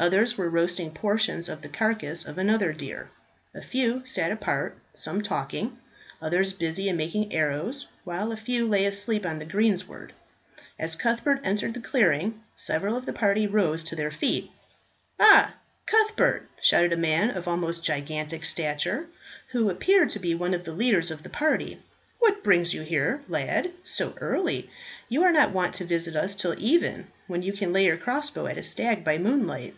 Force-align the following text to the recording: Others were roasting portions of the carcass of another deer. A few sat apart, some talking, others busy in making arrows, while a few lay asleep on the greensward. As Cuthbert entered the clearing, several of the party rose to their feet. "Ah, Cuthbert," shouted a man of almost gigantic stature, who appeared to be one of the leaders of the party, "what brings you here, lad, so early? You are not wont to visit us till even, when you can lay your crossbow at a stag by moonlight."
Others 0.00 0.38
were 0.38 0.48
roasting 0.48 0.92
portions 0.92 1.48
of 1.48 1.60
the 1.60 1.68
carcass 1.68 2.24
of 2.24 2.38
another 2.38 2.72
deer. 2.72 3.10
A 3.52 3.60
few 3.60 4.04
sat 4.06 4.30
apart, 4.30 4.78
some 4.94 5.22
talking, 5.22 5.76
others 6.22 6.52
busy 6.52 6.88
in 6.88 6.96
making 6.96 7.32
arrows, 7.32 7.88
while 8.04 8.30
a 8.30 8.36
few 8.36 8.64
lay 8.64 8.84
asleep 8.86 9.26
on 9.26 9.40
the 9.40 9.44
greensward. 9.44 10.12
As 10.78 10.94
Cuthbert 10.94 11.40
entered 11.42 11.74
the 11.74 11.80
clearing, 11.80 12.40
several 12.54 12.96
of 12.96 13.06
the 13.06 13.12
party 13.12 13.48
rose 13.48 13.82
to 13.82 13.96
their 13.96 14.12
feet. 14.12 14.52
"Ah, 15.18 15.56
Cuthbert," 15.84 16.48
shouted 16.62 16.92
a 16.92 16.96
man 16.96 17.30
of 17.32 17.48
almost 17.48 17.82
gigantic 17.82 18.44
stature, 18.44 19.06
who 19.48 19.68
appeared 19.68 20.10
to 20.10 20.20
be 20.20 20.32
one 20.32 20.54
of 20.54 20.62
the 20.62 20.70
leaders 20.72 21.10
of 21.10 21.24
the 21.24 21.28
party, 21.28 21.82
"what 22.20 22.44
brings 22.44 22.72
you 22.72 22.82
here, 22.82 23.22
lad, 23.28 23.72
so 23.82 24.14
early? 24.20 24.70
You 25.08 25.24
are 25.24 25.32
not 25.32 25.50
wont 25.50 25.74
to 25.74 25.84
visit 25.84 26.14
us 26.14 26.36
till 26.36 26.54
even, 26.56 27.08
when 27.26 27.42
you 27.42 27.52
can 27.52 27.72
lay 27.72 27.84
your 27.86 27.96
crossbow 27.96 28.46
at 28.46 28.56
a 28.58 28.62
stag 28.62 29.02
by 29.02 29.18
moonlight." 29.18 29.74